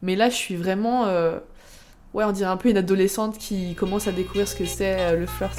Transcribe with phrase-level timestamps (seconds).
[0.00, 1.38] Mais là, je suis vraiment, euh,
[2.14, 5.16] ouais, on dirait un peu une adolescente qui commence à découvrir ce que c'est euh,
[5.16, 5.58] le flirt.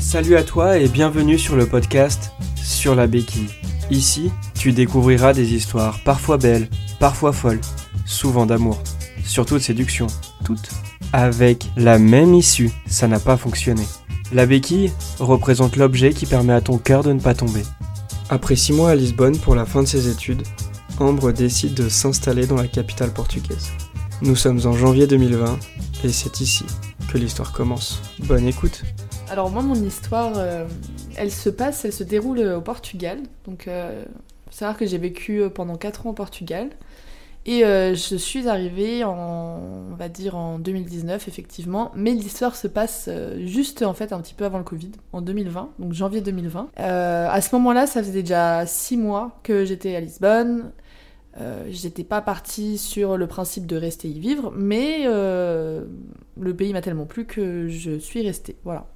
[0.00, 3.50] Salut à toi et bienvenue sur le podcast Sur la béquille.
[3.90, 7.60] Ici, tu découvriras des histoires parfois belles, parfois folles,
[8.06, 8.82] souvent d'amour,
[9.22, 10.06] surtout de séduction,
[10.42, 10.70] toutes
[11.12, 13.82] avec la même issue, ça n'a pas fonctionné.
[14.32, 17.64] La béquille représente l'objet qui permet à ton cœur de ne pas tomber.
[18.30, 20.42] Après six mois à Lisbonne pour la fin de ses études,
[21.02, 23.72] Ambre décide de s'installer dans la capitale portugaise.
[24.22, 25.58] Nous sommes en janvier 2020
[26.04, 26.64] et c'est ici
[27.10, 28.00] que l'histoire commence.
[28.20, 28.84] Bonne écoute.
[29.28, 30.64] Alors moi, mon histoire, euh,
[31.16, 33.18] elle se passe, elle se déroule au Portugal.
[33.46, 34.04] Donc, euh,
[34.50, 36.70] c'est rare que j'ai vécu pendant 4 ans au Portugal.
[37.44, 42.68] Et euh, je suis arrivée en, on va dire en 2019 effectivement, mais l'histoire se
[42.68, 46.20] passe euh, juste en fait un petit peu avant le Covid, en 2020, donc janvier
[46.20, 46.68] 2020.
[46.78, 50.70] Euh, à ce moment-là, ça faisait déjà 6 mois que j'étais à Lisbonne.
[51.40, 55.84] Euh, j'étais pas partie sur le principe de rester y vivre, mais euh,
[56.38, 58.56] le pays m'a tellement plu que je suis restée.
[58.64, 58.86] Voilà.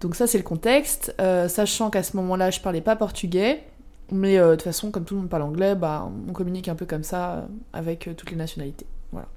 [0.00, 3.62] Donc ça c'est le contexte, euh, sachant qu'à ce moment-là je parlais pas portugais,
[4.10, 6.86] mais de toute façon comme tout le monde parle anglais, bah, on communique un peu
[6.86, 8.86] comme ça avec toutes les nationalités.
[9.12, 9.28] Voilà.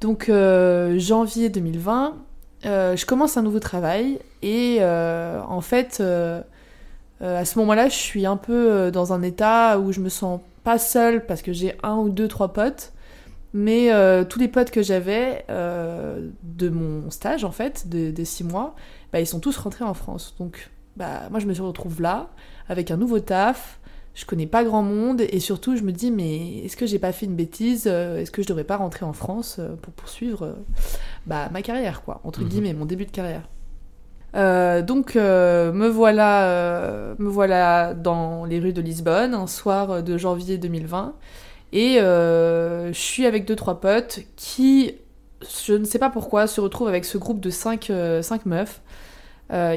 [0.00, 0.30] Donc
[0.98, 2.16] janvier 2020,
[2.64, 6.00] euh, je commence un nouveau travail et en fait
[7.20, 10.78] à ce moment-là je suis un peu dans un état où je me sens pas
[10.78, 12.92] seule parce que j'ai un ou deux trois potes
[13.54, 18.24] mais euh, tous les potes que j'avais euh, de mon stage en fait de- des
[18.24, 18.74] six mois
[19.12, 20.34] bah, ils sont tous rentrés en France.
[20.38, 22.30] Donc bah moi je me retrouve là
[22.68, 23.78] avec un nouveau taf.
[24.14, 27.12] Je connais pas grand monde et surtout je me dis mais est-ce que j'ai pas
[27.12, 27.84] fait une bêtise?
[27.86, 30.56] Euh, est-ce que je devrais pas rentrer en France pour poursuivre
[31.26, 32.48] bah, ma carrière quoi entre Mhm.
[32.48, 33.48] guillemets mon début de carrière?
[34.34, 40.02] Euh, donc euh, me voilà euh, me voilà dans les rues de Lisbonne un soir
[40.02, 41.14] de janvier 2020
[41.72, 44.94] et je suis avec deux trois potes qui
[45.66, 47.90] je ne sais pas pourquoi se retrouvent avec ce groupe de cinq,
[48.22, 48.80] cinq meufs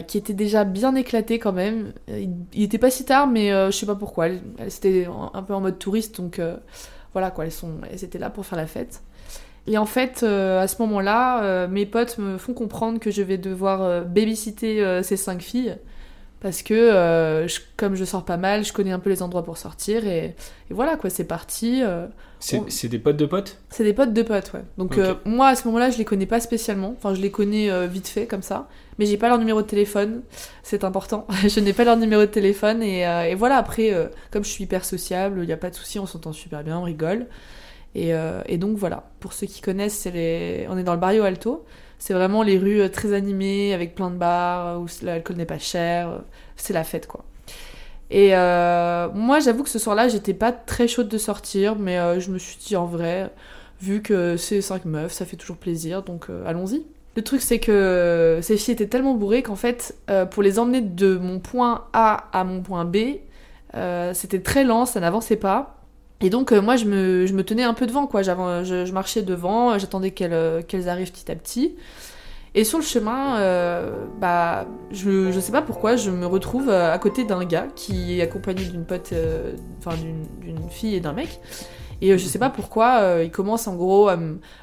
[0.07, 1.93] qui étaient déjà bien éclatés quand même.
[2.07, 4.27] Il, il était pas si tard mais je sais pas pourquoi.
[4.27, 6.39] Elles, étaient en- un peu en mode touriste donc
[7.13, 9.01] voilà quoi elles sont elles étaient là pour faire la fête
[9.67, 13.21] et en fait, euh, à ce moment-là, euh, mes potes me font comprendre que je
[13.21, 15.77] vais devoir euh, babysitter ces cinq filles.
[16.41, 16.75] Parce que,
[17.47, 20.05] je- comme je sors pas mal, je connais un peu les endroits pour sortir.
[20.05, 20.25] Et,
[20.69, 21.81] et voilà, quoi, c'est parti.
[22.39, 23.57] C'est On- des potes de potes?
[23.71, 24.61] C'est des potes de potes, ouais.
[24.77, 26.93] Donc, moi, à ce moment-là, je les connais pas spécialement.
[26.97, 28.67] Enfin, je les connais vite fait, comme ça.
[28.99, 30.21] Mais j'ai pas leur numéro de téléphone.
[30.61, 31.25] C'est important.
[31.47, 32.83] je n'ai pas leur numéro de téléphone.
[32.83, 33.91] Et, et voilà, après,
[34.29, 36.77] comme je suis hyper sociable, il y a pas de souci, on s'entend super bien,
[36.77, 37.25] on rigole.
[37.95, 40.67] Et, euh, et donc voilà, pour ceux qui connaissent, les...
[40.69, 41.65] on est dans le Barrio Alto.
[41.97, 45.59] C'est vraiment les rues euh, très animées, avec plein de bars, où l'alcool n'est pas
[45.59, 46.09] cher.
[46.09, 46.17] euh,
[46.57, 47.23] C'est la fête, quoi.
[48.11, 52.19] Et euh, moi, j'avoue que ce soir-là, j'étais pas très chaude de sortir, mais euh,
[52.19, 53.31] je me suis dit en vrai,
[53.81, 56.85] vu que c'est cinq meufs, ça fait toujours plaisir, donc euh, allons-y.
[57.15, 60.81] Le truc, c'est que ces filles étaient tellement bourrées qu'en fait, euh, pour les emmener
[60.81, 62.97] de mon point A à mon point B,
[63.73, 65.74] euh, c'était très lent, ça n'avançait pas.
[66.25, 68.23] Et donc, euh, moi, je me, tenais un peu devant, quoi.
[68.23, 71.75] J'avan- Je, marchais devant, euh, j'attendais qu'elles euh, arrivent petit à petit.
[72.55, 76.91] Et sur le chemin, euh, bah, je, je sais pas pourquoi, je me retrouve euh,
[76.91, 79.95] à côté d'un gars qui est accompagné d'une pote, euh, enfin
[80.41, 81.39] d'une fille et d'un mec.
[82.01, 84.17] Et euh, je sais pas pourquoi, euh, il commence en gros à,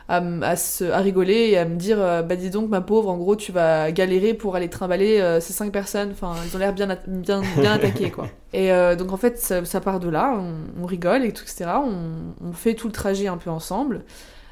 [0.09, 3.17] à, se, à rigoler et à me dire euh, Bah dis donc, ma pauvre, en
[3.17, 6.11] gros, tu vas galérer pour aller trimballer euh, ces cinq personnes.
[6.13, 8.29] Enfin, ils ont l'air bien, bien, bien attaqués, quoi.
[8.55, 11.71] Et donc en fait, ça, ça part de là, on, on rigole et tout, etc.
[11.83, 14.05] On, on fait tout le trajet un peu ensemble.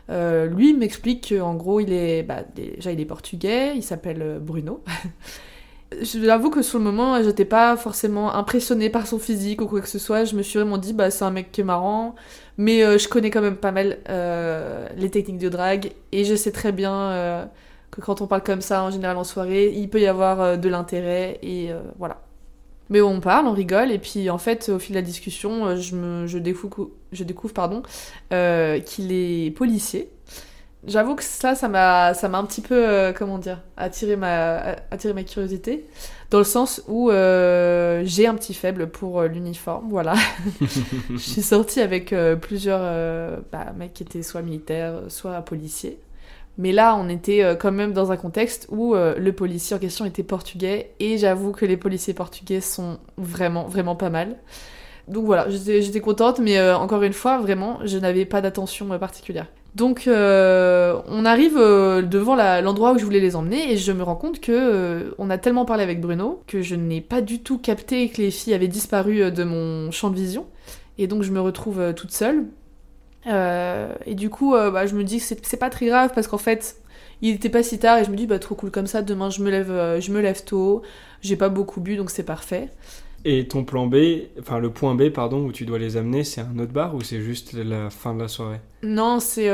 [0.08, 4.38] Lui m'explique qu'en gros, il est, bah, déjà, il est portugais, il s'appelle euh,
[5.90, 6.04] Bruno.
[6.04, 9.88] J'avoue que sur le moment, j'étais pas forcément impressionnée par son physique ou quoi que
[9.88, 10.24] ce soit.
[10.24, 12.14] Je me suis vraiment dit, bah, c'est un mec qui est marrant,
[12.58, 16.34] mais euh, je connais quand même pas mal euh, les techniques de drague et je
[16.34, 17.44] sais très bien euh,
[17.90, 20.68] que quand on parle comme ça, en général en soirée, il peut y avoir de
[20.68, 22.22] l'intérêt et voilà.
[22.88, 25.94] Mais on parle, on rigole, et puis en fait, au fil de la discussion, je,
[25.94, 27.82] me, je découvre, je découvre pardon,
[28.30, 30.10] qu'il est policier.
[30.86, 34.76] J'avoue que ça, ça m'a, ça m'a un petit peu, euh, comment dire, attiré ma,
[34.90, 35.86] attiré ma curiosité,
[36.30, 40.14] dans le sens où euh, j'ai un petit faible pour euh, l'uniforme, voilà.
[41.10, 42.80] je suis sortie avec euh, plusieurs
[43.50, 45.98] bah, mecs qui étaient soit militaires, soit policiers.
[46.56, 50.22] Mais là, on était quand même dans un contexte où le policier en question était
[50.22, 54.36] portugais, et j'avoue que les policiers portugais sont vraiment, vraiment pas mal.
[55.08, 59.46] Donc voilà, j'étais contente, mais encore une fois, vraiment, je n'avais pas d'attention particulière.
[59.74, 64.02] Donc euh, on arrive euh, devant l'endroit où je voulais les emmener et je me
[64.02, 67.40] rends compte que euh, on a tellement parlé avec Bruno que je n'ai pas du
[67.40, 70.46] tout capté que les filles avaient disparu de mon champ de vision.
[70.98, 72.46] Et donc je me retrouve toute seule.
[73.26, 76.76] et du coup, bah, je me dis que c'est pas très grave parce qu'en fait,
[77.22, 79.30] il était pas si tard et je me dis, bah trop cool comme ça, demain
[79.30, 80.82] je me lève, je me lève tôt,
[81.22, 82.68] j'ai pas beaucoup bu donc c'est parfait.
[83.24, 83.96] Et ton plan B,
[84.38, 87.02] enfin le point B, pardon, où tu dois les amener, c'est un autre bar ou
[87.02, 88.60] c'est juste la fin de la soirée?
[88.82, 89.48] Non, c'est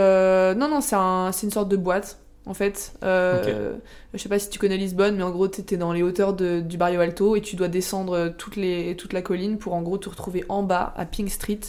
[0.55, 2.93] non non, c'est un, une sorte de boîte en fait.
[3.03, 3.75] Euh,
[4.15, 6.61] Je sais pas si tu connais Lisbonne, mais en gros, t'es dans les hauteurs de,
[6.61, 9.99] du Barrio Alto et tu dois descendre toutes les, toute la colline pour en gros
[9.99, 11.61] te retrouver en bas à Pink Street,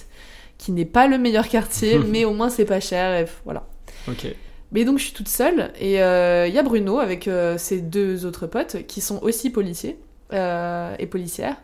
[0.60, 3.68] qui n'est pas le meilleur quartier, mais au moins c'est pas cher, et voilà.
[4.08, 4.28] Ok.
[4.72, 7.80] Mais donc je suis toute seule et il euh, y a Bruno avec euh, ses
[7.80, 9.98] deux autres potes qui sont aussi policiers
[10.34, 11.56] euh, et policières.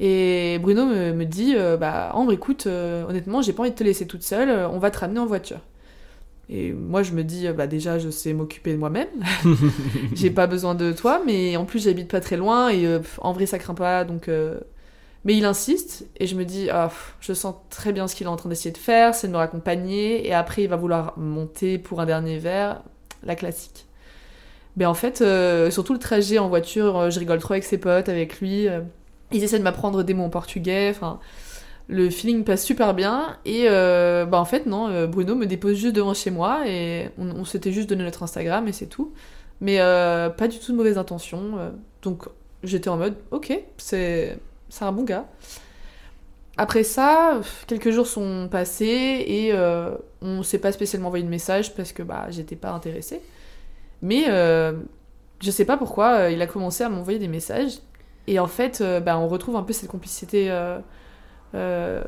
[0.00, 4.06] Et Bruno me, me dit Bah, Ambre, écoute, honnêtement, j'ai pas envie de te laisser
[4.06, 5.60] toute seule, on va te ramener en voiture.
[6.52, 9.08] Et moi, je me dis, bah déjà, je sais m'occuper de moi-même.
[10.14, 13.32] j'ai pas besoin de toi, mais en plus, j'habite pas très loin et euh, en
[13.32, 14.02] vrai, ça craint pas.
[14.04, 14.58] Donc, euh.
[15.24, 18.30] mais il insiste et je me dis, ah, je sens très bien ce qu'il est
[18.30, 20.26] en train d'essayer de faire, c'est de me raccompagner.
[20.26, 22.82] Et après, il va vouloir monter pour un dernier verre,
[23.22, 23.86] la classique.
[24.76, 28.08] Mais en fait, euh, surtout le trajet en voiture, je rigole trop avec ses potes,
[28.08, 28.66] avec lui.
[29.32, 30.90] Ils essaient de m'apprendre des mots en portugais.
[30.90, 31.20] Enfin
[31.90, 35.76] le feeling passe super bien et euh, bah en fait non euh, Bruno me dépose
[35.76, 39.12] juste devant chez moi et on, s'était juste donné notre Instagram et c'est tout
[39.60, 41.72] mais euh, pas du tout de mauvaise intention
[42.02, 42.28] donc
[42.62, 44.38] j'étais en mode ok c'est
[44.80, 45.26] un bon gars
[46.56, 49.52] après ça quelques jours sont passés et
[50.22, 53.20] on s'est pas spécialement envoyé de message parce que bah j'étais pas intéressée
[54.00, 57.78] mais je sais pas pourquoi il a commencé à m'envoyer des messages
[58.30, 60.50] et en fait bah, on retrouve un peu cette complicité
[61.54, 62.04] euh,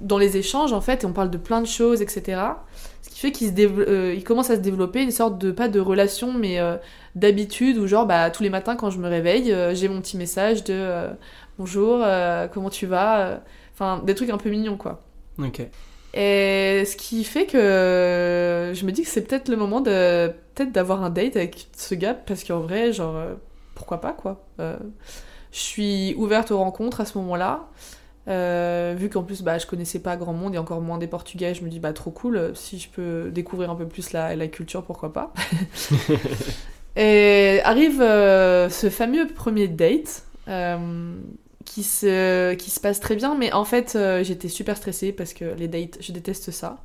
[0.00, 2.42] dans les échanges en fait et on parle de plein de choses etc
[3.00, 5.80] ce qui fait qu'il euh, il commence à se développer une sorte de pas de
[5.80, 6.76] relation mais euh,
[7.14, 10.64] d'habitude où genre bah tous les matins quand je me réveille j'ai mon petit message
[10.64, 11.06] de
[11.58, 12.04] bonjour
[12.52, 13.40] comment tu vas
[13.72, 15.00] enfin des trucs un peu mignons quoi.
[15.38, 15.62] Ok.
[16.14, 20.72] Et ce qui fait que je me dis que c'est peut-être le moment de peut-être
[20.72, 23.16] d'avoir un date avec ce gars parce qu'en vrai genre
[23.74, 24.44] pourquoi pas quoi
[25.52, 27.68] je suis ouverte aux rencontres à ce moment-là
[28.28, 31.54] euh, vu qu'en plus bah, je connaissais pas grand monde et encore moins des portugais,
[31.54, 34.46] je me dis bah trop cool, si je peux découvrir un peu plus la, la
[34.46, 35.32] culture, pourquoi pas.
[36.96, 41.16] et arrive euh, ce fameux premier date euh,
[41.64, 45.44] qui, se, qui se passe très bien, mais en fait j'étais super stressée parce que
[45.56, 46.78] les dates, je déteste ça.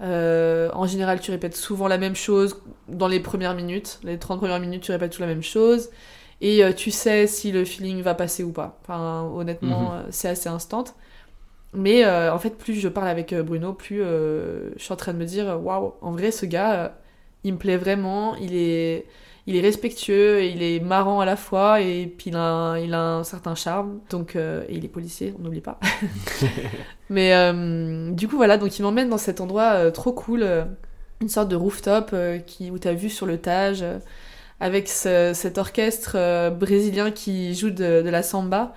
[0.00, 4.00] en général, tu répètes souvent la même chose dans les premières minutes.
[4.02, 5.90] Les 30 premières minutes, tu répètes tout la même chose
[6.40, 8.78] et euh, tu sais si le feeling va passer ou pas.
[8.82, 9.98] Enfin, honnêtement, mhm.
[9.98, 10.84] euh, c'est assez instant.
[11.74, 15.18] Mais euh, en fait, plus je parle avec Bruno, plus je suis en train de
[15.18, 16.96] me dire waouh, en vrai, ce gars,
[17.44, 18.36] il me plaît vraiment.
[18.36, 19.06] Il est,
[19.46, 22.94] il est respectueux, il est marrant à la fois, et puis il a un, il
[22.94, 24.00] a un certain charme.
[24.08, 25.78] Donc, et il est policier, on n'oublie pas.
[27.10, 27.52] Mais
[28.14, 30.46] du coup, voilà, donc il m'emmène dans cet endroit trop cool,
[31.20, 32.14] une sorte de rooftop
[32.46, 33.84] qui, où tu as vu sur le Tage
[34.60, 38.74] avec cet orchestre euh, brésilien qui joue de, la samba.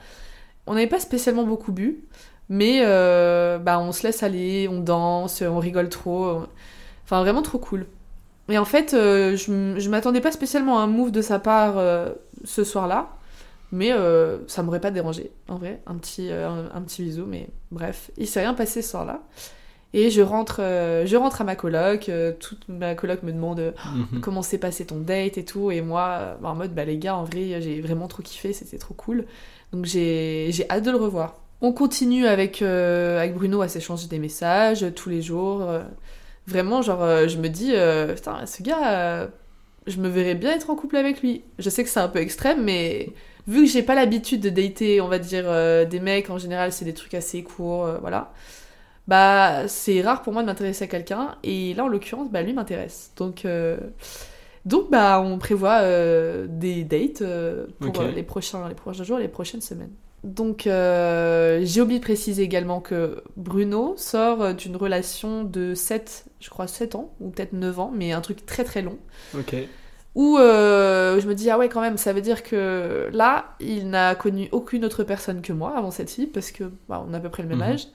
[0.68, 2.04] On n'avait pas spécialement beaucoup bu,
[2.50, 6.44] mais euh, bah, on se laisse aller, on danse, on rigole trop.
[7.04, 7.88] Enfin, vraiment trop cool.
[8.50, 11.82] Et en fait, euh, je, je m'attendais pas spécialement à un move de sa part
[12.44, 13.10] ce soir-là,
[13.72, 13.92] mais
[14.48, 15.82] ça m'aurait pas dérangé, en vrai.
[15.88, 19.22] Un petit, un petit bisou, mais bref, il s'est rien passé ce soir-là.
[19.94, 23.60] Et je rentre, euh, je rentre à ma coloc, euh, toute ma coloc me demande
[23.60, 24.22] euh, mhm.
[24.22, 27.26] comment s'est passé ton date et tout, et moi, en mode, bah les gars, en
[27.26, 29.26] vrai, j'ai vraiment trop kiffé, c'était trop cool.
[29.74, 31.36] Donc j'ai hâte de le revoir.
[31.62, 35.64] On continue avec, avec Bruno à s'échanger des messages tous les jours.
[36.48, 37.74] vraiment, genre, je me dis,
[38.16, 39.30] putain, ce gars,
[39.86, 41.44] je me verrais bien être en couple avec lui.
[41.60, 43.10] Je sais que c'est un peu extrême, mais
[43.48, 45.46] vu que j'ai pas l'habitude de dater, on va dire,
[45.88, 48.32] des mecs, en général, c'est des trucs assez courts, voilà
[49.08, 52.54] bah c'est rare pour moi de m'intéresser à quelqu'un et là en l'occurrence bah lui
[52.54, 53.12] m'intéresse.
[53.18, 53.78] Donc euh,
[54.66, 59.28] donc bah on prévoit euh, des dates euh, pour les prochains les prochains jours les
[59.28, 59.92] prochaines semaines.
[60.24, 66.68] Donc j'ai oublié de préciser également que Bruno sort d'une relation de 7 je crois
[66.68, 68.98] 7 ans ou peut-être 9 ans mais un truc très très long.
[69.36, 69.56] Ok.
[70.14, 74.14] Où je me dis ah ouais quand même ça veut dire que là il n'a
[74.14, 77.20] connu aucune autre personne que moi avant cette fille parce que bah, on a à
[77.20, 77.74] peu près le même mhm.
[77.74, 77.88] âge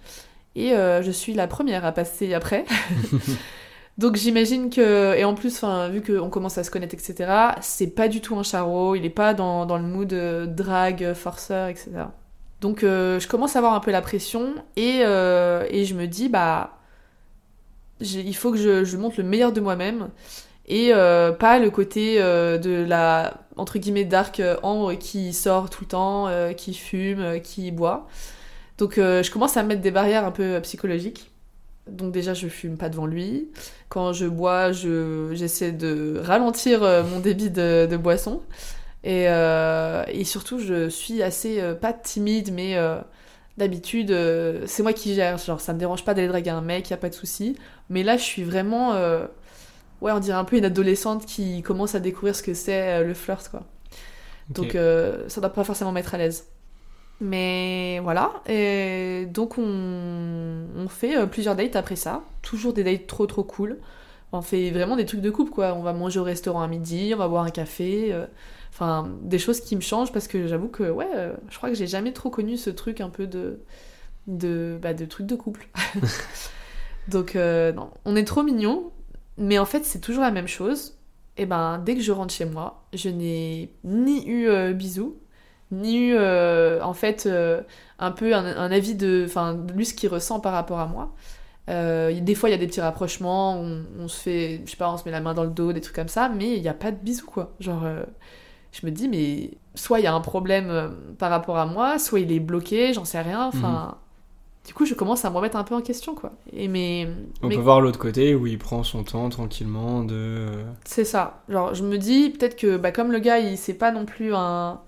[0.57, 2.65] et euh, je suis la première à passer après.
[3.99, 8.09] Donc j'imagine que, et en plus, vu qu'on commence à se connaître, etc., c'est pas
[8.09, 11.91] du tout un charreau, il est pas dans, dans le mood euh, drague, forceur, etc.
[12.61, 16.29] Donc euh, je commence à avoir un peu la pression et, et je me dis,
[16.29, 16.79] bah,
[18.01, 20.09] il faut que je, je, montre le meilleur de moi-même
[20.67, 20.91] et
[21.39, 26.75] pas le côté de la, entre guillemets, dark ambre qui sort tout le temps, qui
[26.75, 28.09] fume, qui boit.
[28.79, 31.31] Donc euh, je commence à mettre des barrières un peu psychologiques.
[31.89, 33.49] Donc déjà, je fume pas devant lui.
[33.89, 38.43] Quand je bois, je, j'essaie de ralentir euh, mon débit de, de boisson.
[39.05, 42.99] Et, euh, et, surtout, je suis assez, euh, pas timide, mais euh,
[43.57, 45.39] d'habitude, euh, c'est moi qui gère.
[45.39, 47.57] Genre, ça me dérange pas d'aller draguer un mec, y a pas de souci.
[47.89, 48.95] Mais là, je suis vraiment,
[50.01, 53.15] ouais, on dirait un peu une adolescente qui commence à découvrir ce que c'est le
[53.15, 53.63] flirt, quoi.
[54.51, 54.77] Donc,
[55.29, 56.47] ça doit pas forcément mettre à l'aise.
[57.21, 63.07] Mais voilà, et donc on, on fait euh, plusieurs dates après ça, toujours des dates
[63.07, 63.79] trop trop cool.
[64.33, 65.73] On fait vraiment des trucs de couple quoi.
[65.75, 68.27] On va manger au restaurant à midi, on va boire un café, euh,
[68.71, 71.75] enfin des choses qui me changent parce que j'avoue que ouais, euh, je crois que
[71.75, 73.61] j'ai jamais trop connu ce truc un peu de
[74.27, 75.69] de bah, de trucs de couple.
[77.09, 78.93] donc non, on est trop mignons,
[79.39, 80.99] mais en fait c'est toujours la même chose.
[81.39, 85.17] Et ben dès que je rentre chez moi, je n'ai ni eu bisous
[85.71, 87.61] ni eu euh, en fait euh,
[87.99, 91.13] un peu un, avis de enfin lui ce qu'il ressent par rapport à moi
[91.69, 93.61] euh, des fois il y a des petits rapprochements
[93.99, 95.81] on, se fait je sais pas on se met la main dans le dos des
[95.81, 97.85] trucs comme ça mais il n'y a pas de bisous quoi genre
[98.71, 102.21] je me dis mais soit il y a un problème par rapport à moi soit
[102.21, 103.95] il est bloqué j'en sais rien enfin mhm.
[104.67, 106.33] Du coup, je commence à me remettre un peu en question, quoi.
[106.53, 107.09] Et mais,
[107.41, 110.49] On peut voir l'autre côté où il prend son temps tranquillement de.
[110.85, 111.45] C'est ça.
[111.49, 114.35] Genre, je me dis peut-être que, bah, comme le gars, il c'est pas non plus
[114.35, 114.81] un,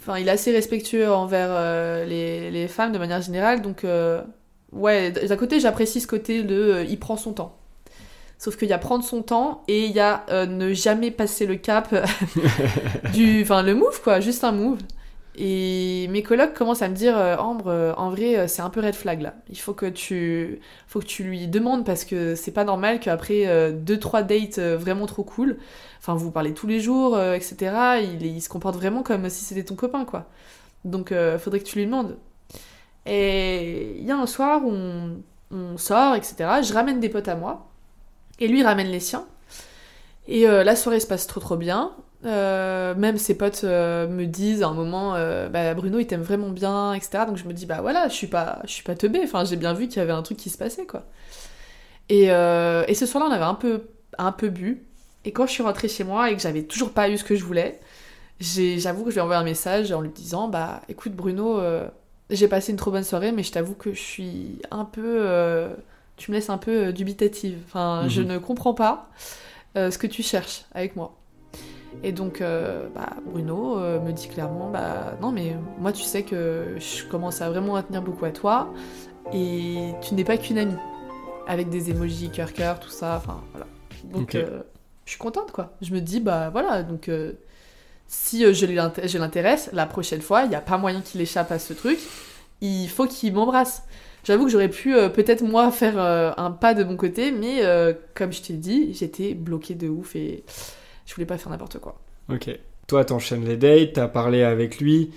[0.00, 4.22] Enfin, il est assez respectueux envers euh, les, femmes de manière générale, donc euh,
[4.72, 7.58] ouais, d'un côté j'apprécie ce côté de euh, il prend son temps.
[8.38, 11.56] Sauf qu'il y a prendre son temps et il y a ne jamais passer le
[11.56, 11.94] cap
[13.12, 14.78] du, enfin le move quoi, juste un move.
[15.36, 19.22] Et mes colocs commencent à me dire Ambre, en vrai c'est un peu red flag
[19.22, 19.34] là.
[19.48, 23.72] Il faut que tu, faut que tu lui demandes parce que c'est pas normal qu'après
[23.72, 25.56] deux trois dates vraiment trop cool
[26.00, 28.00] Enfin, vous parlez tous les jours, euh, etc.
[28.22, 30.26] Il, se comporte vraiment comme si c'était ton copain, quoi.
[30.84, 32.16] Donc, euh, faudrait que tu lui demandes.
[33.06, 34.72] Et il y a un soir où
[35.50, 36.62] on, sort, etc.
[36.62, 37.68] Je ramène des potes à moi.
[38.38, 39.26] Et lui ramène les siens.
[40.26, 41.92] Et euh, la soirée se passe trop trop bien.
[42.22, 45.12] Même ses potes me disent à un moment,
[45.50, 47.24] bah, Bruno il t'aime vraiment bien, etc.
[47.26, 49.20] Donc je me dis, bah voilà, je suis pas, je suis pas teubée.
[49.24, 51.04] Enfin, j'ai bien vu qu'il y avait un truc qui se passait, quoi.
[52.08, 53.84] Et, et ce soir-là, on avait un peu,
[54.18, 54.84] un peu bu.
[55.24, 57.36] Et quand je suis rentrée chez moi et que j'avais toujours pas eu ce que
[57.36, 57.78] je voulais,
[58.40, 61.86] j'avoue que je lui ai envoyé un message en lui disant Bah écoute Bruno, euh,
[62.30, 65.22] j'ai passé une trop bonne soirée, mais je t'avoue que je suis un peu.
[65.26, 65.74] Euh,
[66.16, 67.58] tu me laisses un peu euh, dubitative.
[67.66, 68.28] Enfin, je mhm.
[68.28, 69.08] ne comprends pas
[69.76, 71.19] ce que tu cherches avec moi.
[72.02, 77.04] Et donc, bah, Bruno me dit clairement Bah non, mais moi tu sais que je
[77.04, 78.72] commence à vraiment à tenir beaucoup à toi
[79.32, 80.76] et tu n'es pas qu'une amie.
[81.46, 83.66] Avec des emojis cœur-cœur, tout ça, enfin voilà.
[84.04, 84.36] Donc
[85.10, 85.72] je suis contente, quoi.
[85.82, 87.32] Je me dis, bah voilà, donc euh,
[88.06, 91.58] si euh, je l'intéresse, la prochaine fois, il n'y a pas moyen qu'il échappe à
[91.58, 91.98] ce truc,
[92.60, 93.82] il faut qu'il m'embrasse.
[94.22, 97.60] J'avoue que j'aurais pu euh, peut-être moi faire un pas de mon côté, mais
[98.14, 100.44] comme je t'ai dit, j'étais bloquée de ouf et
[101.10, 102.00] je voulais pas faire n'importe quoi.
[102.32, 102.56] Ok.
[102.86, 105.10] Toi, t'enchaînes les dates, t'as parlé avec lui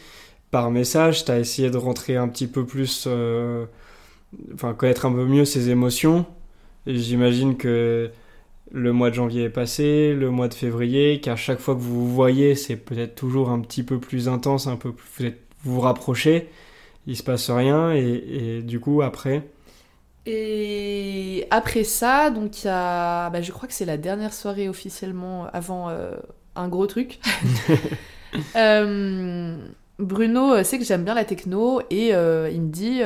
[0.50, 3.07] par message, t'as essayé de rentrer un petit peu plus.
[4.55, 6.25] Enfin, connaître un peu mieux ses émotions.
[6.88, 8.09] J'imagine que
[8.71, 12.07] le mois de janvier est passé, le mois de février, qu'à chaque fois que vous
[12.07, 15.81] vous voyez, c'est peut-être toujours un petit peu plus intense, un peu plus, vous vous
[15.81, 16.50] rapprochez,
[17.05, 19.43] il se passe rien, et, du coup, après
[20.25, 24.69] Et après ça, donc il y a, bah, je crois que c'est la dernière soirée
[24.69, 26.15] officiellement avant euh,
[26.55, 27.19] un gros truc.
[28.55, 29.55] Euh,
[29.99, 33.01] Bruno euh, sait que j'aime bien la techno et il me dit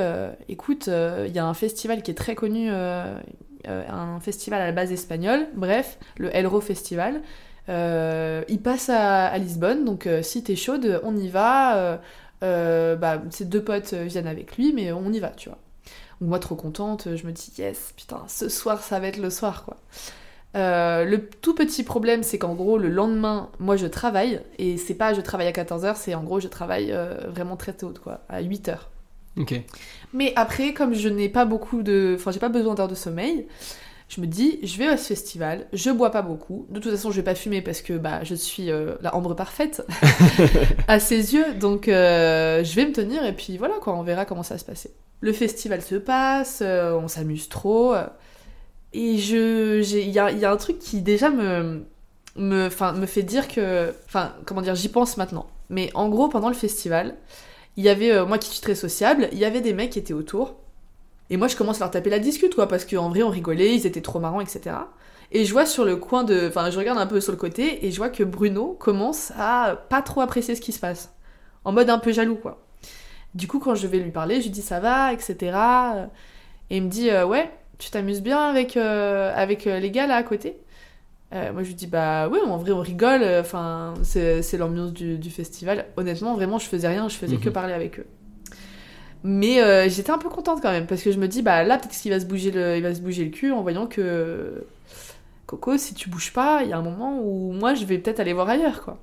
[0.48, 4.94] écoute, il y a un festival qui est très connu un festival à la base
[4.94, 7.20] espagnole, bref, le Elro Festival.
[7.68, 12.00] Il passe à, Lisbonne, donc si t'es chaude, on y va.
[12.40, 15.60] bah, ses deux potes viennent avec lui, mais on y va, tu vois.
[16.22, 19.66] Moi, trop contente, je me dis, yes, putain, ce soir, ça va être le soir,
[19.66, 19.78] quoi.
[20.56, 25.14] le tout petit problème, c'est qu'en gros, le lendemain, moi je travaille, et c'est pas
[25.14, 26.96] je travaille à 14h, c'est en gros je travaille
[27.28, 28.78] vraiment très tôt, quoi, à 8h.
[29.38, 29.62] Ok.
[30.14, 32.16] Mais après, comme je n'ai pas beaucoup de.
[32.18, 33.46] Enfin, j'ai pas besoin d'heures de sommeil,
[34.10, 36.66] je me dis, je vais à ce festival, je bois pas beaucoup.
[36.70, 39.34] De toute façon, je vais pas fumer parce que bah, je suis euh, la ambre
[39.34, 39.86] parfaite
[40.88, 41.54] à ses yeux.
[41.56, 44.60] Donc, euh, je vais me tenir et puis voilà, quoi, on verra comment ça va
[44.60, 44.94] se passer.
[45.20, 47.96] Le festival se passe, euh, on s'amuse trop.
[48.94, 49.82] et je.
[49.82, 51.84] Il y a, y a, un truc qui déjà me.
[52.38, 53.94] Me, me fait dire que.
[54.06, 55.48] Enfin, comment dire, j'y pense maintenant.
[55.70, 57.16] Mais en gros, pendant le festival,
[57.76, 60.14] il y avait, moi qui suis très sociable, il y avait des mecs qui étaient
[60.14, 60.56] autour.
[61.30, 63.76] Et moi, je commence à leur taper la discute, quoi, parce qu'en vrai, on rigolait,
[63.76, 64.76] ils étaient trop marrants, etc.
[65.32, 66.48] Et je vois sur le coin de.
[66.48, 69.78] Enfin, je regarde un peu sur le côté, et je vois que Bruno commence à
[69.90, 71.14] pas trop apprécier ce qui se passe.
[71.66, 72.66] En mode un peu jaloux, quoi.
[73.36, 75.58] Du coup, quand je vais lui parler, je lui dis ça va, etc.
[76.70, 80.16] Et il me dit, euh, ouais, tu t'amuses bien avec, euh, avec les gars là
[80.16, 80.58] à côté
[81.32, 85.30] Moi je lui dis Bah ouais, en vrai on rigole, enfin c'est l'ambiance du, du,
[85.30, 85.88] festival.
[85.98, 87.54] Honnêtement, vraiment, je faisais rien, je faisais que mhm.
[87.54, 88.08] parler avec eux.
[89.24, 92.00] Mais j'étais un peu contente quand même parce que je me dis bah là peut-être
[92.00, 94.66] qu'il va se bouger le va se bouger le cul en voyant que
[95.48, 98.20] Coco si tu bouges pas il y a un moment où moi je vais peut-être
[98.20, 99.00] aller voir ailleurs quoi.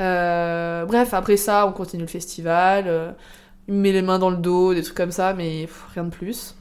[0.00, 2.84] Euh, bref, après ça, on continue le festival.
[2.86, 3.12] Euh,
[3.68, 6.10] il me met les mains dans le dos, des trucs comme ça, mais rien de
[6.10, 6.56] plus.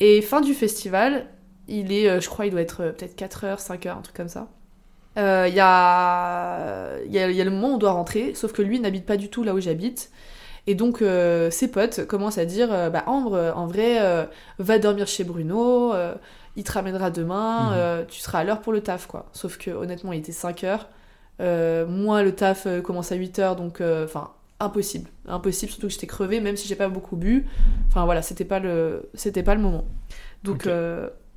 [0.00, 1.26] Et fin du festival,
[1.68, 4.48] il est, euh, je crois, il doit être peut-être 4h, 5h, un truc comme ça.
[5.16, 6.96] Il y, a...
[7.08, 9.16] y, a, y, a, le moment où on doit rentrer, sauf que lui n'habite pas
[9.16, 10.12] du tout là où j'habite.
[10.68, 11.02] Et donc
[11.50, 15.94] ses potes commencent à dire Bah, Ambre, en vrai, va dormir chez Bruno,
[16.56, 18.06] il te ramènera demain, mhm.
[18.06, 19.26] tu seras à l'heure pour le taf, quoi.
[19.32, 20.80] Sauf que honnêtement, il était 5 h
[21.40, 25.70] euh, moi, le taf euh, commence à 8h, donc euh, enfin impossible, impossible.
[25.70, 27.46] Surtout que j'étais crevée, même si j'ai pas beaucoup bu.
[27.88, 29.84] Enfin voilà, c'était pas le, c'était pas le moment.
[30.42, 30.68] Donc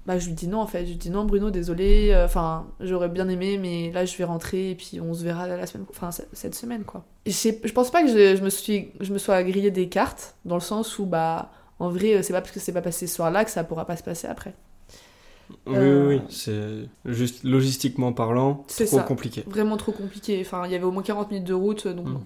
[0.05, 2.13] bah, je lui dis non en fait, je lui dis non Bruno, désolé.
[2.25, 5.65] Enfin j'aurais bien aimé, mais là je vais rentrer et puis on se verra la
[5.65, 7.05] semaine, enfin cette semaine quoi.
[7.25, 10.61] Je pense pas que je, me suis, je me sois grillé des cartes dans le
[10.61, 13.51] sens où bah en vrai c'est pas parce que c'est pas passé ce soir-là que
[13.51, 14.55] ça pourra pas se passer après.
[15.67, 16.21] Oui, oui, oui.
[16.29, 19.43] c'est juste logistiquement parlant, trop compliqué.
[19.47, 20.41] Vraiment trop compliqué.
[20.41, 22.19] Enfin, il y avait au moins 40 minutes de route, donc mm.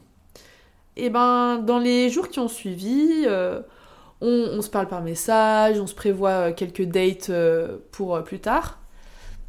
[0.97, 3.61] Et ben, dans les jours qui ont suivi, euh,
[4.21, 8.79] on, se parle par message, on se prévoit euh, quelques dates euh, pour plus tard.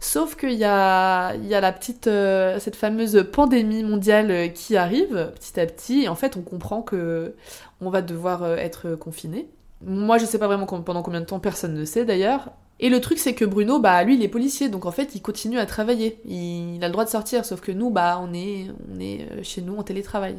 [0.00, 6.02] Sauf qu'il y a, y a cette fameuse pandémie mondiale qui arrive petit à petit,
[6.02, 7.34] et en fait, on comprend que
[7.80, 9.48] on va devoir être confiné.
[9.82, 12.50] Moi, je sais pas vraiment pendant combien de temps, personne ne sait d'ailleurs.
[12.78, 15.22] Et le truc, c'est que Bruno, bah, lui, il est policier, donc en fait, il
[15.22, 16.20] continue à travailler.
[16.26, 18.66] Il, a le droit de sortir, sauf que nous, bah, on est,
[19.00, 20.38] euh, chez nous en télétravail.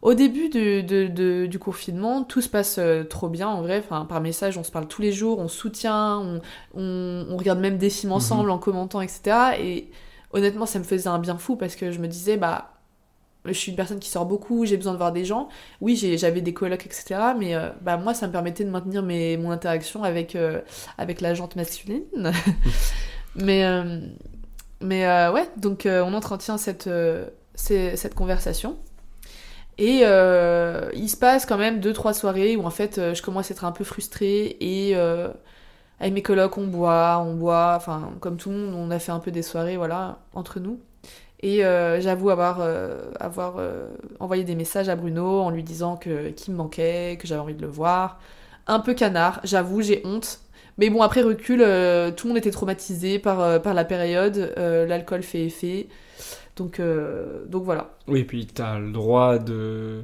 [0.00, 3.78] Au début du, confinement, tout se passe euh, trop bien, en vrai.
[3.84, 6.40] Enfin, par message, on se parle tous les jours, on soutient,
[6.74, 8.16] on, regarde même des films mhm.
[8.16, 9.56] ensemble en commentant, etc.
[9.60, 9.90] Et
[10.32, 12.74] honnêtement, ça me faisait un bien fou parce que je me disais, bah,
[13.44, 15.48] je suis une personne qui sort beaucoup, j'ai besoin de voir des gens.
[15.80, 17.32] Oui, j'avais des colocs, etc.
[17.36, 20.60] Mais euh, bah, moi, ça me permettait de maintenir mes, mon interaction avec, euh,
[20.96, 22.04] avec la jante masculine.
[23.34, 23.64] mais
[24.80, 26.88] mais ouais, donc on entretient cette,
[27.56, 28.78] cette conversation.
[29.78, 33.54] Et il se passe quand même deux, trois soirées où en fait je commence à
[33.54, 34.96] être un peu frustrée et
[36.00, 39.12] avec mes colocs on boit, on boit, enfin comme tout le monde on a fait
[39.12, 40.80] un peu des soirées voilà entre nous.
[41.40, 43.88] Et euh, j'avoue avoir, euh, avoir euh,
[44.18, 47.54] envoyé des messages à Bruno en lui disant que qu'il me manquait, que j'avais envie
[47.54, 48.20] de le voir.
[48.66, 50.40] Un peu canard, j'avoue, j'ai honte.
[50.78, 54.52] Mais bon, après recul, tout le monde était traumatisé par, par la période.
[54.56, 55.88] L'alcool fait effet.
[56.58, 56.80] Donc,
[57.46, 57.96] donc voilà.
[58.06, 60.02] Oui, puis t'as le droit de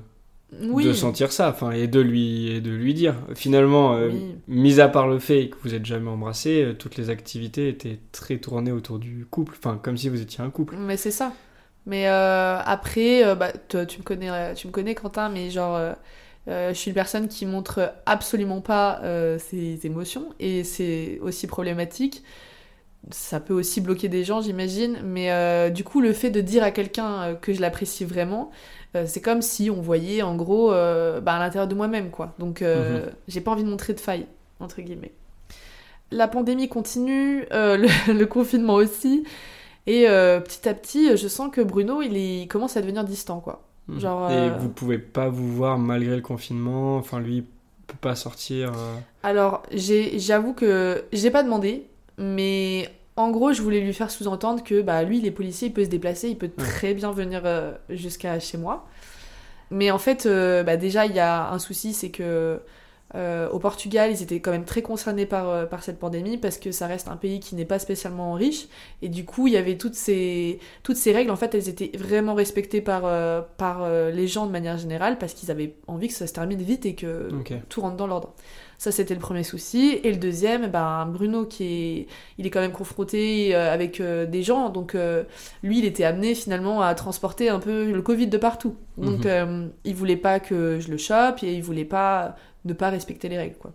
[0.60, 3.14] de sentir ça, enfin, et de lui et de lui dire.
[3.34, 4.10] Finalement, euh,
[4.48, 7.98] mis à part le fait que vous êtes jamais embrassé, euh, toutes les activités étaient
[8.12, 10.76] très tournées autour du couple, enfin, comme si vous étiez un couple.
[10.78, 11.32] Mais c'est ça.
[11.86, 15.78] Mais euh, après, bah, toi, tu me connais, tu me connais, Quentin, mais genre,
[16.46, 19.02] je suis une personne qui montre absolument pas
[19.38, 22.22] ses émotions, et c'est aussi problématique.
[23.10, 26.70] Ça peut aussi bloquer des gens, j'imagine, mais du coup, le fait de dire à
[26.70, 28.50] quelqu'un que je l'apprécie vraiment,
[28.96, 32.34] euh, c'est comme si on voyait en gros euh, bah, à l'intérieur de moi-même quoi.
[32.38, 33.12] Donc euh, mhm.
[33.26, 34.26] j'ai pas envie de montrer de faille
[34.60, 35.12] entre guillemets.
[36.10, 39.24] La pandémie continue, le, confinement aussi,
[39.86, 43.62] et petit à petit, je sens que Bruno il, commence à devenir distant quoi.
[43.88, 44.00] Mhm.
[44.00, 47.44] Genre, et vous pouvez pas vous voir malgré le confinement, enfin lui
[47.86, 48.72] peut pas sortir.
[49.24, 51.86] Alors j'avoue que j'ai pas demandé,
[52.18, 55.72] mais en gros, je voulais lui faire sous-entendre que bah, lui, il est policier, il
[55.72, 58.87] peut se déplacer, il peut très bien venir euh, jusqu'à chez moi.
[59.70, 62.61] Mais en fait, euh, bah, déjà, il y a un souci, c'est que
[63.14, 66.72] euh, au Portugal, ils étaient quand même très concernés par, par cette pandémie parce que
[66.72, 68.66] ça reste un pays qui n'est pas spécialement riche.
[69.02, 71.96] Et du coup, il y avait toutes ces, toutes ces règles, en fait, elles étaient
[71.96, 73.02] vraiment respectées par,
[73.56, 76.86] par les gens de manière générale parce qu'ils avaient envie que ça se termine vite
[76.86, 77.28] et que
[77.68, 78.34] tout rentre dans l'ordre.
[78.78, 79.98] Ça, c'était le premier souci.
[80.02, 82.06] Et le deuxième, ben, Bruno, qui est,
[82.38, 84.68] il est quand même confronté euh, avec euh, des gens.
[84.68, 85.24] Donc, euh,
[85.62, 88.76] lui, il était amené finalement à transporter un peu le Covid de partout.
[88.96, 89.70] Donc, mhm.
[89.84, 93.38] il voulait pas que je le chope et il voulait pas ne pas respecter les
[93.38, 93.72] règles, quoi.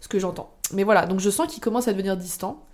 [0.00, 0.54] Ce que j'entends.
[0.72, 2.66] Mais voilà, donc je sens qu'il commence à devenir distant.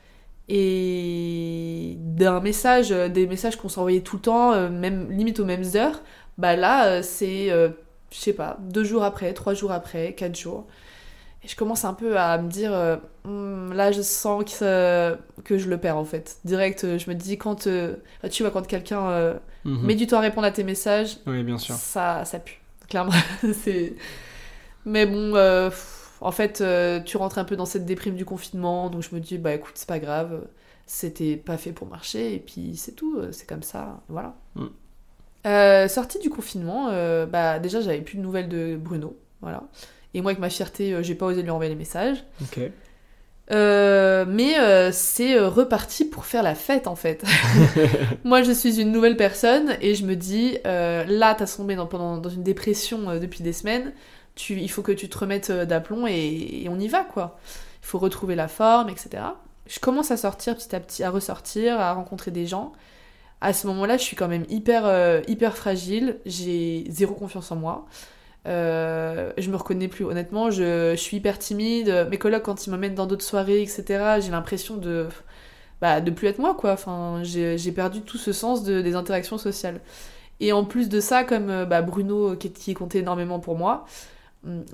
[0.49, 6.03] Et d'un message, des messages qu'on s'envoyait tout le temps, même limite aux mêmes heures,
[6.39, 7.73] bah là, c'est, je
[8.17, 10.67] sais pas, deux jours après, trois jours après, quatre jours
[11.47, 15.69] je commence un peu à me dire, euh, hmm, là je sens que, que je
[15.69, 16.39] le perds en fait.
[16.45, 17.97] Direct, euh, je me dis quand, euh,
[18.31, 19.87] tu vois, quand quelqu'un mhm.
[19.87, 21.75] met du temps à répondre à tes messages, oui, bien sûr.
[21.75, 23.13] Ça, ça pue, clairement.
[23.53, 23.95] c'est...
[24.87, 25.35] Mais bon,
[26.20, 29.20] en fait, euh, tu rentres un peu dans cette déprime du confinement, donc je me
[29.20, 30.46] dis, bah écoute, c'est pas grave,
[30.87, 34.35] c'était pas fait pour marcher, et puis c'est tout, euh, c'est comme ça, voilà.
[34.55, 34.66] Mm.
[35.46, 39.64] Euh, sortie du confinement, euh, bah déjà j'avais plus de nouvelles de Bruno, voilà.
[40.14, 42.25] Et moi avec ma fierté, euh, j'ai pas osé lui envoyer les messages.
[42.40, 42.61] Ok.
[43.53, 47.22] Euh, mais euh, c'est euh, reparti pour faire la fête en fait.
[48.25, 51.87] Moi je suis une nouvelle personne et je me dis euh, là t'as tombé dans,
[51.87, 53.92] pendant, dans une dépression euh, depuis des semaines,
[54.37, 57.38] tu, il faut que tu te remettes euh, d'aplomb et, on y va quoi.
[57.83, 59.22] Il faut retrouver la forme, etc.
[59.66, 62.72] Je commence à sortir petit à petit, à ressortir, à rencontrer des gens.
[63.40, 67.57] À ce moment-là je suis quand même hyper, euh, hyper fragile, j'ai zéro confiance en
[67.57, 67.87] moi.
[68.46, 72.07] Euh, je me reconnais plus honnêtement, je, suis hyper timide.
[72.11, 75.09] Mes collègues quand ils m'emmènent dans d'autres soirées, etc., j'ai l'impression de
[75.81, 76.72] bah, de plus être moi quoi.
[76.72, 79.81] Enfin, j'ai perdu tout ce sens de, des interactions sociales.
[80.40, 83.87] Et en plus de ça, comme bah, Bruno qui, qui comptait énormément pour moi,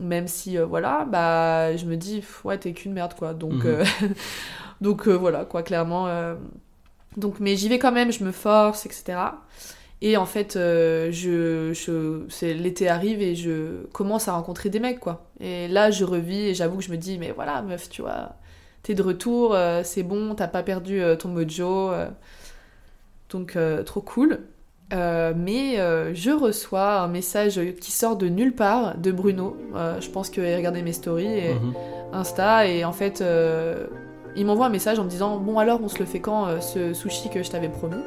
[0.00, 3.34] même si euh, voilà, bah je me dis pff, ouais t'es qu'une merde quoi.
[3.34, 3.66] Donc Mhm.
[3.66, 3.84] euh,
[4.80, 6.08] donc euh, voilà quoi, clairement.
[7.16, 9.42] donc mais j'y vais quand même, je me force, etc.
[10.04, 14.98] Et en fait, je, je, c'est l'été arrive et je commence à rencontrer des mecs,
[15.00, 15.26] quoi.
[15.40, 18.34] Et là, je revis et j'avoue que je me dis, mais voilà, meuf, tu vois,
[18.82, 21.92] t'es de retour, c'est bon, t'as pas perdu ton mojo.
[23.30, 23.56] donc,
[23.86, 24.40] trop cool.
[24.92, 29.56] Euh, mais euh, je reçois un message qui sort de nulle part de Bruno.
[29.74, 31.72] Euh, je pense qu'il regardait mes stories et Mhm.
[32.12, 33.24] Insta et en fait,
[34.36, 36.92] il m'envoie un message en me disant Bon, alors, on se le fait quand ce
[36.92, 38.02] sushi que je t'avais promis?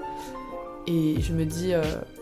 [0.87, 1.73] Et je me dis,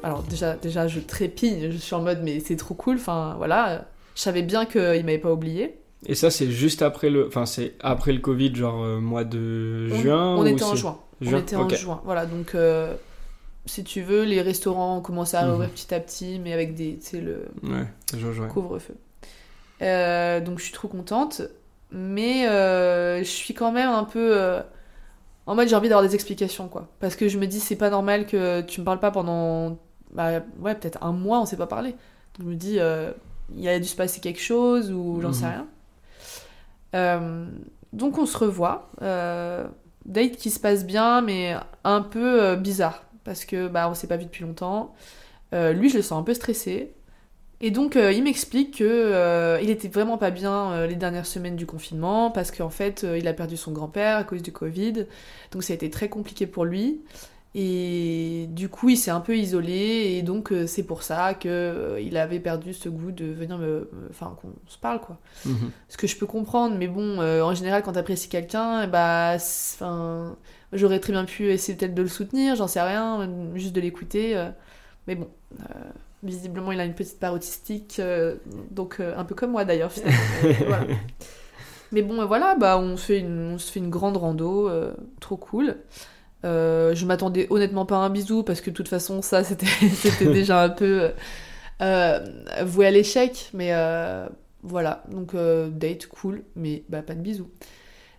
[0.04, 3.84] alors déjà, déjà, je trépigne, je suis en mode, mais c'est trop cool, enfin voilà,
[4.16, 5.76] je savais bien qu'il m'avait pas oublié.
[6.06, 7.28] Et ça, c'est juste après le.
[7.28, 10.98] Enfin, c'est après le Covid, genre mois de On- juin On, était en juin.
[11.20, 12.56] Juin, On était en juin, voilà, donc
[13.66, 15.52] si tu veux, les restaurants ont commencé à Mhm.
[15.52, 17.86] rouvrir petit à petit, mais avec des, tu sais, le Ouais,
[18.50, 18.96] couvre-feu.
[19.82, 21.42] Euh, donc je suis trop contente,
[21.92, 24.62] mais euh, je suis quand même un peu euh,
[25.46, 27.90] en mode j'ai envie d'avoir des explications quoi, parce que je me dis c'est pas
[27.90, 29.78] normal que tu me parles pas pendant
[30.12, 31.92] bah, ouais peut-être un mois on s'est pas parlé.
[32.38, 32.80] Donc je me dis
[33.56, 35.66] il a dû se passer quelque chose ou j'en sais Mhm.
[36.94, 37.34] rien.
[37.92, 43.68] Donc on se revoit, date qui se passe bien mais un peu bizarre parce que
[43.68, 44.94] bah on s'est pas vu depuis longtemps.
[45.54, 46.94] Euh, lui je le sens un peu stressé.
[47.66, 51.26] Et donc, euh, il m'explique que euh, il était vraiment pas bien euh, les dernières
[51.26, 55.06] semaines du confinement parce qu'en fait, il a perdu son grand-père à cause du Covid.
[55.52, 57.00] Donc, ça a été très compliqué pour lui.
[57.56, 60.16] Et du coup, il s'est un peu isolé.
[60.18, 63.58] Et donc, euh, c'est pour ça que euh, il avait perdu ce goût de venir
[63.60, 65.20] me, enfin, qu'on se parle quoi.
[65.46, 65.72] Mhm.
[65.88, 69.76] Ce que je peux comprendre, mais bon, euh, en général, quand t'apprécies quelqu'un, bah, c'est-
[69.76, 70.36] enfin,
[70.72, 74.36] j'aurais très bien pu essayer peut-être de le soutenir, j'en sais rien, juste de l'écouter.
[75.08, 75.28] mais bon,
[76.24, 78.02] visiblement, il a une petite part autistique,
[78.72, 80.18] donc un peu comme moi d'ailleurs, finalement.
[80.44, 80.88] Mais voilà.
[81.92, 84.72] Mais bon, voilà, bah, on, se fait une, on se fait une grande rando,
[85.20, 85.78] trop cool.
[86.46, 89.66] Euh, je m'attendais honnêtement pas à un bisou parce que de toute façon, ça, c'était
[90.34, 91.12] déjà un peu
[91.82, 92.20] euh,
[92.64, 93.50] voué à l'échec.
[93.54, 94.28] Mais euh,
[94.64, 97.50] voilà, donc euh, date cool, mais bah, pas de bisous.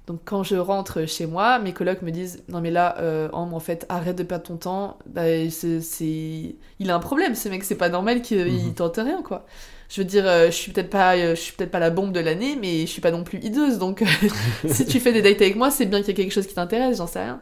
[0.07, 3.59] Donc quand je rentre chez moi, mes colocs me disent non mais là, euh, en
[3.61, 4.99] fait, arrête de perdre ton temps.
[5.07, 7.65] Bah, c'est, il a un problème, ce mec.
[7.65, 8.75] C'est pas normal qu'il Mhm.
[8.75, 9.47] tente rien, quoi.
[9.89, 12.13] Je veux dire, euh, je suis peut-être pas, euh, je suis peut-être pas la bombe
[12.13, 13.79] de l'année, mais je suis pas non plus hideuse.
[13.79, 14.03] Donc
[14.69, 16.55] si tu fais des dates avec moi, c'est bien qu'il y a quelque chose qui
[16.55, 16.99] t'intéresse.
[16.99, 17.41] J'en sais rien.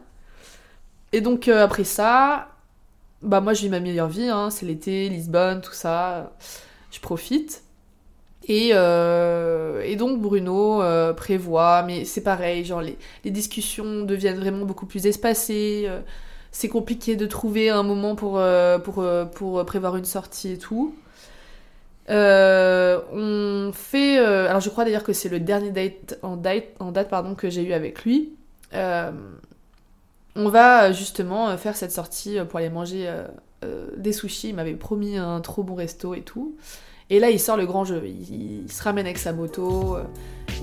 [1.13, 2.49] Et donc euh, après ça,
[3.21, 4.29] bah moi vis ma meilleure vie.
[4.29, 6.33] Hein, c'est l'été, Lisbonne, tout ça.
[6.91, 7.63] Je profite.
[8.47, 14.39] Et, euh, et donc Bruno euh, prévoit, mais c'est pareil, genre les, les discussions deviennent
[14.39, 15.85] vraiment beaucoup plus espacées.
[15.87, 16.01] euh,
[16.51, 18.39] c'est compliqué de trouver un moment pour,
[18.83, 20.95] pour, pour prévoir une sortie et tout.
[22.09, 24.17] On fait.
[24.19, 27.73] alors je crois d'ailleurs que c'est le dernier date en date, pardon, que j'ai eu
[27.73, 28.35] avec lui.
[30.35, 33.11] On va euh, justement euh, faire cette sortie euh, pour aller manger
[33.63, 34.49] euh, des sushis.
[34.49, 36.55] Il m'avait promis un trop bon resto et tout.
[37.09, 38.01] Et là, il sort le grand jeu.
[38.05, 39.97] Il, il se ramène avec sa moto.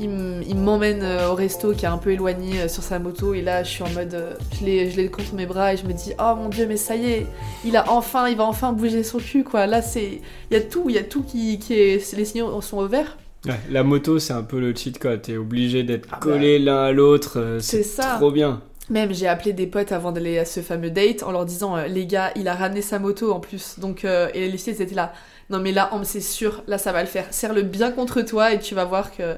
[0.01, 3.35] il m'emmène au resto qui est un peu éloigné sur sa moto.
[3.35, 4.37] Et là, je suis en mode.
[4.59, 7.11] je l'ai contre mes bras et je me dis Oh mon dieu, mais ça y
[7.11, 7.27] est,
[7.65, 9.67] il a enfin, il va enfin bouger son cul, quoi.
[9.67, 10.23] Là, c'est.
[10.51, 12.13] Il y a tout, il y a tout qui, qui est.
[12.17, 13.17] Les signaux sont au vert.
[13.47, 15.23] Ouais, la moto, c'est un peu le cheat code.
[15.23, 16.19] T'es obligé d'être Ah bah.
[16.21, 17.59] collé l'un à l'autre.
[17.61, 17.85] C'est
[18.19, 18.63] trop bien.
[18.91, 21.87] Même j'ai appelé des potes avant d'aller à ce fameux date en leur disant euh,
[21.87, 24.95] les gars il a ramené sa moto en plus donc euh, et les filles étaient
[24.95, 25.13] là
[25.49, 28.59] non mais là c'est sûr là ça va le faire serre-le bien contre toi et
[28.61, 29.37] tu vas voir que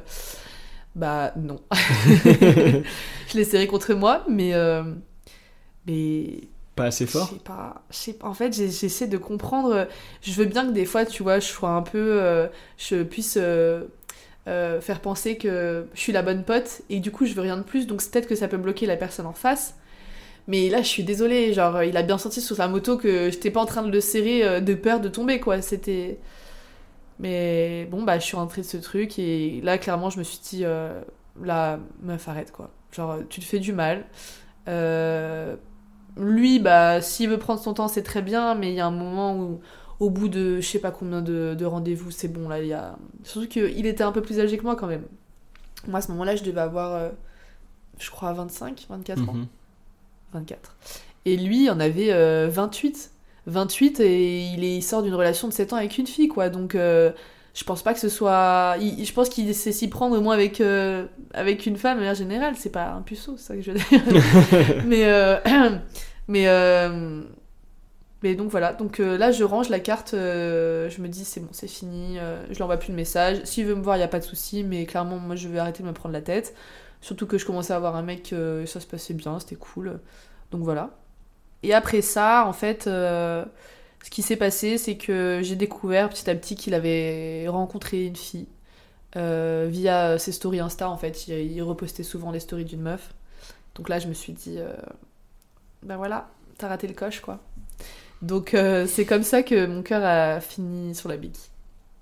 [0.94, 1.60] bah non
[3.28, 4.82] je l'ai serré contre moi mais euh,
[5.86, 6.40] mais
[6.74, 7.28] Pas assez je fort.
[7.28, 8.28] sais pas, je sais pas.
[8.28, 9.88] En fait, j'essaie de comprendre.
[10.22, 13.38] Je veux bien que des fois, tu vois, je sois un peu, je puisse
[14.48, 17.56] euh, faire penser que je suis la bonne pote et du coup je veux rien
[17.56, 19.74] de plus, donc peut-être que ça peut bloquer la personne en face.
[20.48, 23.50] Mais là, je suis désolée, genre, il a bien senti sur sa moto que j'étais
[23.50, 25.62] pas en train de le serrer euh, de peur de tomber, quoi.
[25.62, 26.18] C'était.
[27.20, 30.40] Mais bon, bah, je suis rentrée de ce truc et là, clairement, je me suis
[30.42, 31.00] dit, euh,
[31.42, 32.70] la meuf, arrête, quoi.
[32.92, 34.04] Genre, tu te fais du mal.
[34.68, 35.56] Euh,
[36.16, 38.90] lui, bah, s'il veut prendre son temps, c'est très bien, mais il y a un
[38.90, 39.60] moment où,
[40.02, 42.72] au bout de je sais pas combien de, de rendez-vous, c'est bon, là, il y
[42.72, 42.96] a.
[43.24, 45.04] Surtout qu'il était un peu plus âgé que moi quand même.
[45.86, 47.08] Moi, à ce moment-là, je devais avoir, euh,
[47.98, 49.34] je crois, 25, 24 ans.
[49.34, 49.46] Mhm.
[50.34, 50.76] 24.
[51.24, 53.10] Et lui, il en avait euh, 28.
[53.46, 56.48] 28 et il, est, il sort d'une relation de 7 ans avec une fille, quoi.
[56.48, 57.10] Donc, euh,
[57.54, 58.76] je pense pas que ce soit.
[58.80, 62.00] il- je pense qu'il sait s'y prendre au moins avec, euh, avec une femme de
[62.00, 62.54] manière générale.
[62.56, 64.84] C'est pas un puceau, c'est ça que je veux dire.
[64.86, 65.06] mais.
[66.28, 66.46] mais.
[68.22, 71.40] Mais donc voilà, donc euh, là je range la carte, euh, je me dis c'est
[71.40, 73.40] bon, c'est fini, euh, je lui envoie plus de message.
[73.44, 75.58] S'il veut me voir, il y a pas de souci, mais clairement moi je vais
[75.58, 76.54] arrêter de me prendre la tête.
[77.00, 78.32] Surtout que je commençais à avoir un mec,
[78.66, 80.00] ça se passait bien, c'était cool.
[80.52, 80.90] Donc voilà.
[81.64, 83.44] Et après ça, en fait, ce
[84.10, 88.46] qui s'est passé, c'est que j'ai découvert petit à petit qu'il avait rencontré une fille
[89.16, 90.88] via ses stories Insta.
[90.88, 93.14] En fait, il, repostait souvent les stories d'une meuf.
[93.74, 94.58] Donc là, je me suis dit,
[95.82, 97.40] ben voilà, t'as raté le coche, quoi.
[98.22, 101.42] Donc euh, c'est comme ça que mon cœur a fini sur la béquille.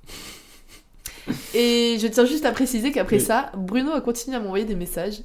[1.54, 3.22] Et je tiens juste à préciser qu'après Oui.
[3.22, 5.20] ça, Bruno a continué à m'envoyer des messages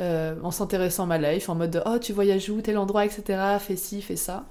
[0.00, 3.04] euh, en s'intéressant à ma life, en mode de, oh tu voyages où, tel endroit,
[3.04, 3.22] etc.
[3.60, 4.46] Fais ci, fais ça.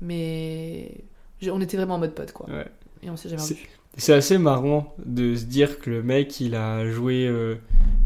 [0.00, 0.92] Mais
[1.40, 2.46] je- on était vraiment en mode pote quoi.
[2.48, 2.66] Ouais.
[3.02, 3.56] Et on s'est jamais revu.
[3.98, 7.54] C'est assez marrant de se dire que le mec, il a joué euh,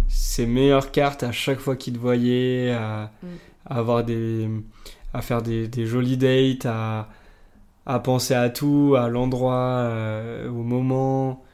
[0.08, 3.26] ses meilleures cartes à chaque fois qu'il te voyait, à, Mm.
[3.66, 4.48] à avoir des,
[5.12, 7.08] à faire des, des jolies dates, à,
[7.86, 11.44] à penser à tout, à l'endroit, euh, au moment,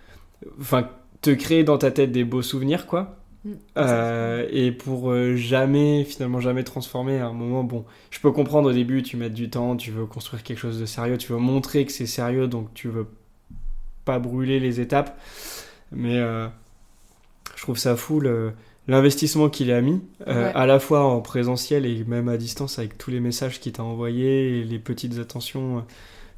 [0.60, 0.88] enfin
[1.22, 3.16] te créer dans ta tête des beaux souvenirs, quoi.
[3.44, 3.50] Mm.
[3.78, 8.70] Euh, et pour euh, jamais, finalement jamais transformer à un moment, bon, je peux comprendre
[8.70, 11.38] au début, tu mets du temps, tu veux construire quelque chose de sérieux, tu veux
[11.38, 13.06] montrer que c'est sérieux, donc tu veux
[14.04, 15.18] pas brûler les étapes.
[15.92, 16.48] Mais euh,
[17.56, 18.52] je trouve ça fou le-
[18.88, 20.52] l'investissement qu'il a mis, euh, Ouais.
[20.54, 23.82] à la fois en présentiel et même à distance avec tous les messages qu'il t'a
[23.84, 25.80] envoyés et les petites attentions euh,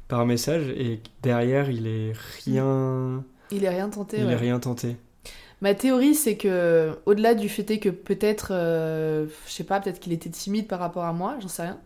[0.07, 0.69] par message.
[0.77, 2.13] Et derrière, il est
[2.45, 4.17] rien, Il est rien tenté.
[4.19, 4.33] il ouais.
[4.33, 4.95] est rien tenté.
[5.61, 10.13] Ma théorie, c'est que, au-delà du fait que peut-être, euh, je sais pas, peut-être qu'il
[10.13, 11.77] était timide par rapport à moi, j'en sais rien.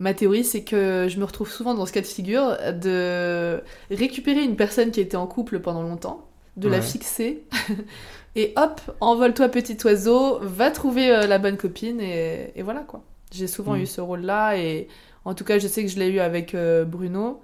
[0.00, 4.42] Ma théorie, c'est que je me retrouve souvent dans ce cas de figure de récupérer
[4.44, 7.44] une personne qui était en couple pendant longtemps, de la fixer,
[8.36, 13.02] et hop, envole-toi petit oiseau, va trouver euh, la bonne copine, et, et voilà quoi.
[13.32, 13.80] J'ai souvent Mm.
[13.82, 14.88] eu ce rôle-là, et
[15.24, 17.40] en tout cas, je sais que je l'ai eu avec euh, Bruno.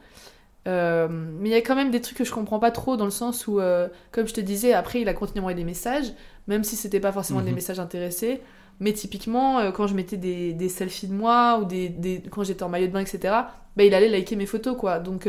[0.69, 3.05] Euh, mais il y a quand même des trucs que je comprends pas trop dans
[3.05, 3.61] le sens où,
[4.13, 6.13] comme je te disais, après il a continué à envoyer des messages,
[6.47, 7.57] même si c'était pas forcément des Mhm.
[7.57, 8.41] messages intéressés.
[8.81, 12.63] Mais typiquement, quand je mettais des, des selfies de moi ou des, des- quand j'étais
[12.65, 14.99] en maillot de bain, etc., bah, il allait liker mes photos quoi.
[15.01, 15.29] Donc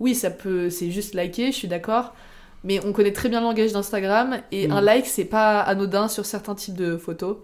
[0.00, 2.14] oui, ça peut, c'est juste liker, je suis d'accord.
[2.66, 6.26] Mais on connaît très bien le langage d'Instagram et un like c'est pas anodin sur
[6.26, 7.36] certains types de photos.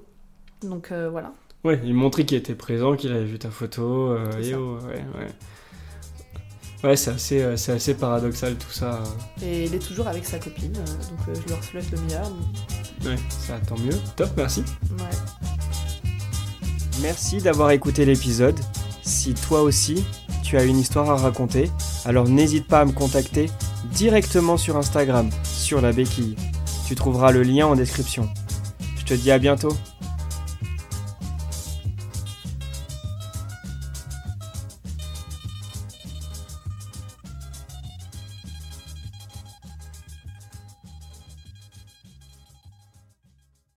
[0.62, 1.32] Donc euh, voilà.
[1.62, 4.10] Ouais, il montrait qu'il était présent, qu'il avait vu ta photo.
[4.10, 5.28] euh, et oh, ouais, ouais.
[6.82, 9.00] Ouais, c'est assez, euh, c'est assez paradoxal tout ça.
[9.40, 12.26] Et il est toujours avec sa copine, euh, donc euh, je leur souhaite le meilleur.
[13.04, 13.96] Ouais, ça tant mieux.
[14.16, 14.64] Top, merci.
[14.98, 15.04] Ouais.
[17.00, 18.58] Merci d'avoir écouté l'épisode.
[19.02, 20.04] Si toi aussi,
[20.42, 21.70] tu as une histoire à raconter,
[22.04, 23.48] alors n'hésite pas à me contacter
[23.90, 26.36] directement sur Instagram, sur la béquille.
[26.86, 28.28] Tu trouveras le lien en description.
[28.98, 29.72] Je te dis à bientôt.